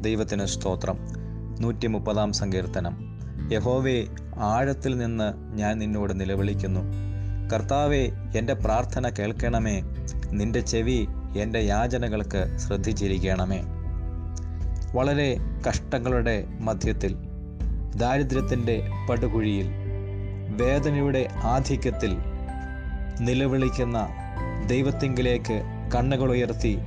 [0.00, 0.98] ദൈവത്തിന് സ്തോത്രം.
[1.60, 3.18] നൂറ്റി മുപ്പതാം സങ്കീർത്തനം.
[3.52, 6.80] യഹോവേ ആഴത്തിൽ നിന്ന് ഞാൻ നിന്നോട് നിലവിളിക്കുന്നു.
[7.52, 9.82] കർത്താവെ എന്റെ പ്രാർത്ഥന കേൾക്കണമേ.
[10.30, 11.06] നിന്റെ ചെവി
[11.38, 13.62] എന്റെ യാചനകൾക്ക് ശ്രദ്ധിച്ചിരിക്കണമേ.
[14.94, 15.36] വളരെ
[15.68, 17.16] കഷ്ടങ്ങളുടെ മധ്യത്തിൽ
[17.96, 19.70] ദാരിദ്ര്യത്തിന്റെ പടുകുഴിയിൽ
[20.48, 22.16] വേദനയുടെ ആധിക്യത്തിൽ
[23.20, 24.08] നിലവിളിക്കുന്ന
[24.66, 26.78] ദൈവത്തിങ്കിലേക്ക് കണ്ണുകൾ ഉയർത്തി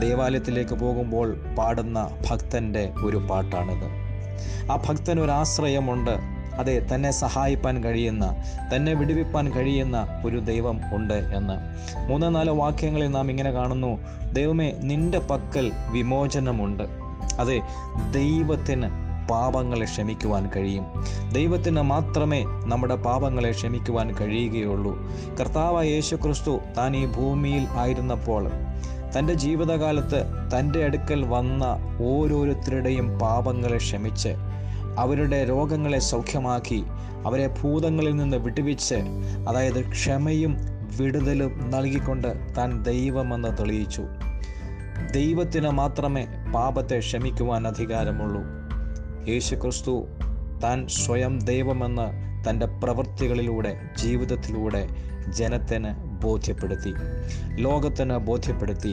[0.00, 3.88] ദേവാലയത്തിലേക്ക് പോകുമ്പോൾ പാടുന്ന ഭക്തന്റെ ഒരു പാട്ടാണിത്.
[4.72, 6.36] ആ ഭക്തന് ഒരു ആശ്രയമുണ്ട്.
[6.58, 8.36] അതെ തന്നെ സഹായിപ്പാൻ കഴിയുന്ന
[8.74, 11.56] തന്നെ വിടുവിപ്പാൻ കഴിയുന്ന ഒരു ദൈവം ഉണ്ട് എന്ന്.
[12.08, 13.98] മൂന്നോ നാലോ വാക്യങ്ങളിൽ നാം ഇങ്ങനെ കാണുന്നു
[14.32, 16.82] ദൈവമേ നിന്റെ പക്കൽ വിമോചനമുണ്ട്.
[17.40, 17.60] അതെ
[18.12, 20.84] ദൈവത്തിന് പാപങ്ങളെ ക്ഷമിക്കുവാൻ കഴിയും.
[21.32, 24.98] ദൈവത്തിന് മാത്രമേ നമ്മുടെ പാപങ്ങളെ ക്ഷമിക്കുവാൻ കഴിയുകയുള്ളൂ.
[25.40, 28.50] കർത്താവ് യേശു ക്രിസ്തു താൻ ഈ ഭൂമിയിൽ ആയിരുന്നപ്പോൾ
[29.18, 31.64] തന്റെ ജീവിതകാലത്ത് തന്റെ അടുക്കൽ വന്ന
[32.02, 34.28] ഓരോരുത്തരുടെയും പാപങ്ങളെ ക്ഷമിച്ച്
[34.98, 36.84] അവരുടെ രോഗങ്ങളെ സൗഖ്യമാക്കി
[37.26, 38.94] അവരെ ഭൂതങ്ങളിൽ നിന്ന് വിടുവിച്ച്
[39.48, 40.56] അതായത് ക്ഷമയും
[40.98, 44.02] വിടുതലും നൽകിക്കൊണ്ട് താൻ ദൈവമെന്ന് തെളിയിച്ചു.
[45.14, 48.42] ദൈവത്തിന് മാത്രമേ പാപത്തെ ക്ഷമിക്കുവാൻ അധികാരമുള്ളൂ.
[49.28, 50.06] യേശു ക്രിസ്തു
[50.62, 52.04] താൻ സ്വയം ദൈവമെന്ന്
[52.44, 54.88] തന്റെ പ്രവൃത്തികളിലൂടെ ജീവിതത്തിലൂടെ
[55.28, 55.90] ജനത്തിന്
[56.24, 56.92] ബോധ്യപ്പെടുത്തി
[57.54, 58.92] ലോകത്തിന് ബോധ്യപ്പെടുത്തി.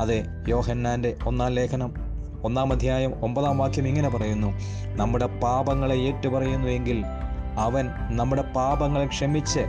[0.00, 1.94] അതെ യോഹന്നാന്റെ ഒന്നാം ലേഖനം
[2.42, 4.50] ഒന്നാം അധ്യായം ഒമ്പതാം വാക്യം ഇങ്ങനെ പറയുന്നു
[4.96, 7.04] നമ്മുടെ പാപങ്ങളെ ഏറ്റുപറയുന്നുവെങ്കിൽ
[7.58, 9.64] അവൻ നമ്മുടെ പാപങ്ങളെ ക്ഷമിച്ച്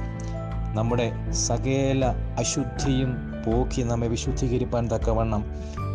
[0.75, 2.05] നമ്മുടെ സകല
[2.39, 3.13] അശുദ്ധിയും
[3.45, 5.43] പോക്കി നമ്മെ വിശുദ്ധീകരിപ്പാൻ തക്കവണ്ണം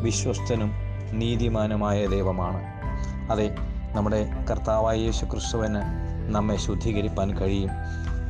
[0.02, 0.72] വിശ്വസ്തനും
[1.12, 2.62] നീതിമാനുമായ ദൈവമാണ്.
[3.32, 5.80] അതെ നമ്മുടെ കർത്താവായ യേശു ക്രിസ്തുവിന്
[6.34, 7.68] നമ്മെ ശുദ്ധീകരിപ്പാൻ കഴിയും.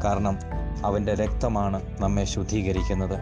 [0.05, 0.39] കാരണം
[0.85, 3.19] അവന്റെ രക്തമാണ് നമ്മെ ശുദ്ധീകരിക്കുന്നത്.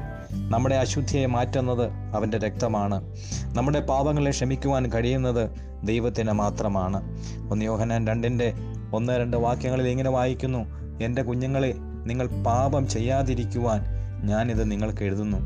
[0.50, 3.14] നമ്മുടെ അശുദ്ധിയെ മാറ്റുന്നത് അവന്റെ രക്തമാണ്.
[3.54, 5.50] നമ്മുടെ പാപങ്ങളെ ക്ഷമിക്കുവാൻ കഴിയുന്നത്
[5.84, 7.18] ദൈവത്തിന് മാത്രമാണ്.
[7.50, 8.54] ഒന്ന് യോഹനാൻ രണ്ടിന്റെ
[8.94, 10.58] ഒന്ന് രണ്ട് വാക്യങ്ങളിൽ ഇങ്ങനെ വായിക്കുന്നു.
[11.02, 11.74] എന്റെ കുഞ്ഞുങ്ങളെ
[12.06, 13.84] നിങ്ങൾ പാപം ചെയ്യാതിരിക്കുവാൻ
[14.24, 15.38] ഞാനിത് നിങ്ങൾക്ക് എഴുതുന്നു.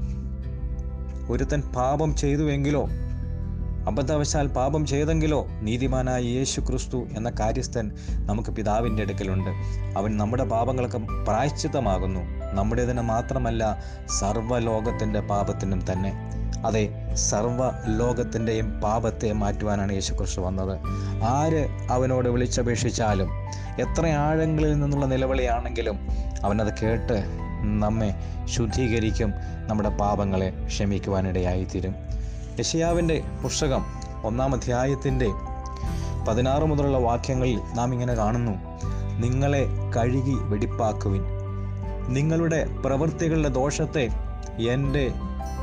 [1.33, 2.87] ഒരുത്തൻ പാപം ചെയ്തുവെങ്കിലോ
[3.87, 7.91] അബദ്ധവശാൽ പാപം ചെയ്തെങ്കിലോ നീതിമാനായ യേശു ക്രിസ്തു എന്ന കാര്യസ്ഥൻ
[8.27, 9.51] നമുക്ക് പിതാവിന്റെ അടുക്കലുണ്ട്.
[9.99, 12.21] അവൻ നമ്മുടെ പാപങ്ങൾക്ക് പ്രായശ്ചിത്തമാകുന്നു.
[12.55, 13.83] നമ്മുടേതിന് മാത്രമല്ല
[14.21, 16.13] സർവലോകത്തിന്റെ പാപത്തിനും തന്നെ.
[16.67, 20.75] അതെ സർവ ലോകത്തിന്റെയും പാപത്തെ മാറ്റുവാനാണ് യേശു ക്രിസ്തു വന്നത്.
[21.23, 23.31] ആര് അവനോട് വിളിച്ചപേക്ഷിച്ചാലും
[23.81, 25.99] എത്ര ആഴങ്ങളിൽ നിന്നുള്ള നിലവിളിയാണെങ്കിലും
[26.43, 27.19] അവനത് കേട്ട്
[27.83, 28.15] നമ്മെ
[28.45, 29.31] ശുദ്ധീകരിക്കും
[29.69, 31.95] നമ്മുടെ പാപങ്ങളെ ക്ഷമിക്കുവാനിടയായിത്തീരും.
[32.61, 33.85] യശയാവിന്റെ പുസ്തകം
[34.25, 35.31] ഒന്നാം അധ്യായത്തിന്റെ
[36.29, 38.53] പതിനാറ് മുതലുള്ള വാക്യങ്ങളിൽ നാം ഇങ്ങനെ കാണുന്നു.
[39.21, 39.67] നിങ്ങളെ
[39.97, 41.23] കഴുകി വെടിപ്പാക്കുവിൻ.
[42.09, 44.09] നിങ്ങളുടെ പ്രവൃത്തികളുടെ ദോഷത്തെ
[44.69, 45.13] എന്റെ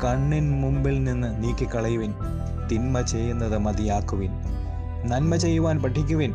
[0.04, 2.14] കണ്ണിൻ മുമ്പിൽ നിന്ന് നീക്കിക്കളയുവിൻ.
[2.72, 4.32] തിന്മ ചെയ്യുന്നത് മതിയാക്കുവിൻ.
[5.06, 6.34] നന്മ ചെയ്യുവാൻ പഠിക്കുവിൻ.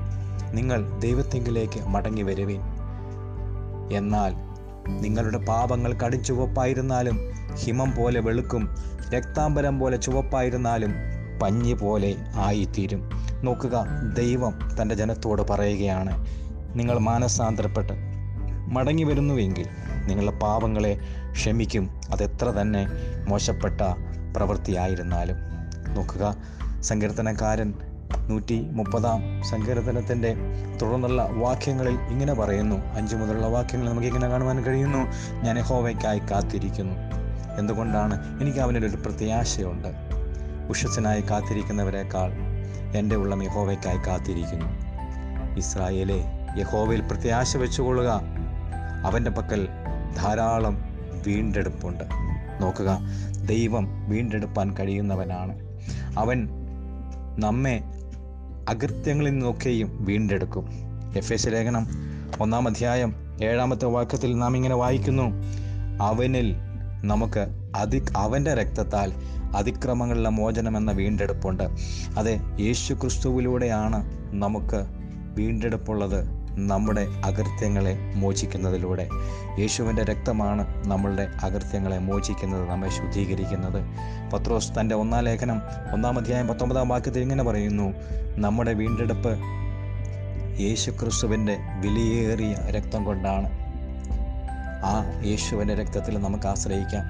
[0.52, 2.60] നിങ്ങൾ ദൈവത്തെങ്കിലേക്ക് മടങ്ങി വരുവിൻ
[3.92, 4.45] എന്നാൽ
[4.88, 7.20] നിങ്ങളുടെ പാപങ്ങൾ കടിച്ചുവപ്പായിരുന്നാലും
[7.54, 8.74] ഹിമം പോലെ വെളുക്കും
[9.10, 10.94] രക്താംബരം പോലെ ചുവപ്പായിരുന്നാലും
[11.42, 13.10] പഞ്ഞി പോലെ ആയിത്തീരും.
[13.42, 13.86] നോക്കുക
[14.16, 16.26] ദൈവം തന്റെ ജനത്തോട് പറയുകയാണ്
[16.78, 17.92] നിങ്ങൾ മാനസാന്തരപ്പെട്ട്
[18.69, 19.66] മടങ്ങി വരുന്നുവെങ്കിൽ
[20.06, 21.00] നിങ്ങളുടെ പാപങ്ങളെ
[21.32, 21.91] ക്ഷമിക്കും.
[22.10, 22.86] അതെത്ര തന്നെ
[23.28, 23.80] മോശപ്പെട്ട
[24.36, 25.36] പ്രവൃത്തിയായിരുന്നാലും.
[25.94, 26.36] നോക്കുക
[26.80, 27.74] സങ്കീർത്തനക്കാരൻ
[28.28, 30.36] നൂറ്റി മുപ്പതാം സങ്കീർത്തനത്തിന്റെ
[30.82, 32.76] തുടർന്നുള്ള വാക്യങ്ങളിൽ ഇങ്ങനെ പറയുന്നു.
[32.76, 34.98] അഞ്ചു മുതലുള്ള വാക്യങ്ങൾ നമുക്ക് ഇങ്ങനെ കാണുവാൻ കഴിയുന്നു.
[35.44, 36.94] ഞാൻ ഹോവയ്ക്കായി കാത്തിരിക്കുന്നു.
[37.58, 39.88] എന്തുകൊണ്ടാണ് എനിക്ക് അവനൊരു പ്രത്യാശയുണ്ട്?
[40.68, 42.32] ഉഷസ്സിനായി കാത്തിരിക്കുന്നവരെക്കാൾ
[42.96, 44.66] എന്റെ ഉള്ളം യഹോവയ്ക്കായി കാത്തിരിക്കുന്നു.
[45.56, 46.24] ഇസ്രായേലെ
[46.58, 48.22] യഹോവയിൽ പ്രത്യാശ വെച്ചുകൊള്ളുക.
[49.04, 49.68] അവന്റെ പക്കൽ
[50.16, 50.84] ധാരാളം
[51.26, 52.04] വീണ്ടെടുപ്പുണ്ട്.
[52.62, 52.98] നോക്കുക
[53.46, 55.58] ദൈവം വീണ്ടെടുപ്പാൻ കഴിയുന്നവനാണ്.
[56.18, 56.48] അവൻ
[57.38, 57.95] നമ്മെ
[58.69, 60.69] അകൃത്യങ്ങളിൽ നിന്നൊക്കെയും വീണ്ടെടുക്കും.
[61.16, 61.87] എഫ് എസ് ലേഖനം
[62.41, 65.32] ഒന്നാം അധ്യായം ഏഴാമത്തെ വാക്യത്തിൽ നാം ഇങ്ങനെ വായിക്കുന്നു.
[66.03, 66.54] അവനിൽ
[67.04, 67.47] നമുക്ക്
[67.77, 69.13] അതി അവന്റെ രക്തത്താൽ
[69.57, 71.63] അതിക്രമങ്ങളിലെ മോചനം എന്ന വീണ്ടെടുപ്പുണ്ട്.
[72.18, 74.04] അതെ യേശു ക്രിസ്തുവിലൂടെയാണ്
[74.34, 74.86] നമുക്ക്
[75.41, 76.46] വീണ്ടെടുപ്പുള്ളത്.
[76.58, 79.08] നമ്മുടെ അകൃത്യങ്ങളെ മോചിക്കുന്നതിലൂടെ.
[79.58, 83.84] യേശുവിന്റെ രക്തമാണ് നമ്മളുടെ അകൃത്യങ്ങളെ മോചിക്കുന്നത് നമ്മെ ശുദ്ധീകരിക്കുന്നത്.
[84.32, 85.62] പത്രോസ് തന്റെ ഒന്നാം ലേഖനം
[85.92, 87.92] ഒന്നാം അധ്യായം പത്തൊമ്പതാം വാക്യത്തിൽ ഇങ്ങനെ പറയുന്നു
[88.36, 89.38] നമ്മുടെ വീണ്ടെടുപ്പ്
[90.60, 93.50] യേശു ക്രിസ്തുവിന്റെ വിലയേറിയ രക്തം കൊണ്ടാണ്.
[94.84, 97.04] ആ യേശുവിന്റെ രക്തത്തിൽ നമുക്ക് ആശ്രയിക്കാം.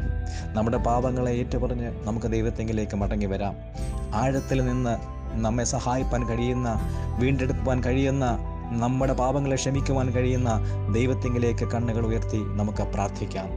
[0.54, 3.54] നമ്മുടെ പാപങ്ങളെ ഏറ്റുപറഞ്ഞ് നമുക്ക് ദൈവത്തെങ്കിലേക്ക് മടങ്ങി വരാം.
[4.14, 4.96] ആഴത്തിൽ നിന്ന്
[5.34, 6.80] നമ്മെ സഹായിപ്പാൻ കഴിയുന്ന
[7.18, 8.38] വീണ്ടെടുക്കുവാൻ കഴിയുന്ന
[8.72, 10.60] നമ്മുടെ പാപങ്ങളെ ക്ഷമിക്കുവാൻ കഴിയുന്ന
[10.92, 13.48] ദൈവത്തിങ്കിലേക്ക് കണ്ണുകൾ ഉയർത്തി നമുക്ക് പ്രാർത്ഥിക്കാം.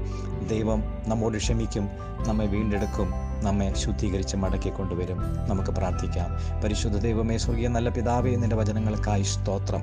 [0.47, 1.89] ദൈവം നമ്മോട് ക്ഷമിക്കും
[2.27, 3.11] നമ്മെ വീണ്ടെടുക്കും
[3.44, 5.17] നമ്മെ ശുദ്ധീകരിച്ച് മടക്കി കൊണ്ടുവരും.
[5.47, 6.61] നമുക്ക് പ്രാർത്ഥിക്കാം.
[6.63, 9.81] പരിശുദ്ധ ദൈവമേ സ്വർഗീയ നല്ല പിതാവേ നിന്റെ വചനങ്ങൾക്കായി സ്തോത്രം.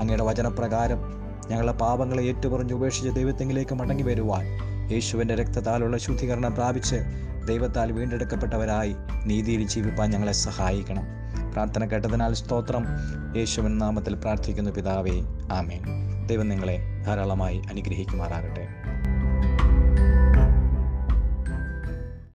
[0.00, 0.98] അങ്ങയുടെ വചനപ്രകാരം
[1.48, 4.46] ഞങ്ങളുടെ പാപങ്ങളെ ഏറ്റുപറഞ്ഞ് ഉപേക്ഷിച്ച് ദൈവത്തിങ്കിലേക്ക് മടങ്ങി വരുവാൻ
[4.92, 6.96] യേശുവിന്റെ രക്തത്താലുള്ള ശുദ്ധീകരണം പ്രാപിച്ച്
[7.46, 8.94] ദൈവത്താൽ വീണ്ടെടുക്കപ്പെട്ടവരായി
[9.24, 11.23] നീതിയിൽ ജീവിപ്പാൻ ഞങ്ങളെ സഹായിക്കണം.
[11.54, 12.86] പ്രാർത്ഥന കേട്ടതിനാൽ സ്തോത്രം.
[13.36, 15.20] യേശുവിൻ നാമത്തിൽ പ്രാർത്ഥിക്കുന്നു പിതാവേ.
[15.52, 15.82] ആമേൻ.
[16.26, 18.68] ദൈവം നിങ്ങളെ ധാരാളമായി അനുഗ്രഹിക്കുമാറാകട്ടെ.